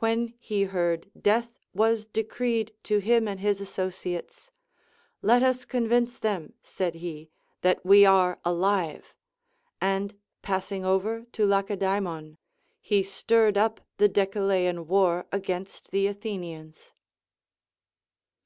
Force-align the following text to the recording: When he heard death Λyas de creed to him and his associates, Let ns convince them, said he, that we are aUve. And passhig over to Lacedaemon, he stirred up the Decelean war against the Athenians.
When 0.00 0.34
he 0.38 0.64
heard 0.64 1.10
death 1.18 1.56
Λyas 1.74 2.04
de 2.12 2.22
creed 2.24 2.74
to 2.82 2.98
him 2.98 3.26
and 3.26 3.40
his 3.40 3.58
associates, 3.58 4.50
Let 5.22 5.42
ns 5.42 5.64
convince 5.64 6.18
them, 6.18 6.52
said 6.62 6.96
he, 6.96 7.30
that 7.62 7.82
we 7.82 8.04
are 8.04 8.38
aUve. 8.44 9.04
And 9.80 10.14
passhig 10.44 10.84
over 10.84 11.22
to 11.32 11.46
Lacedaemon, 11.46 12.36
he 12.82 13.02
stirred 13.02 13.56
up 13.56 13.80
the 13.96 14.10
Decelean 14.10 14.86
war 14.88 15.24
against 15.32 15.90
the 15.90 16.06
Athenians. 16.06 16.92